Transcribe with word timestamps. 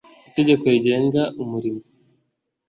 itegeko 0.29 0.63
rigenga 0.73 1.21
umurimo 1.41 1.81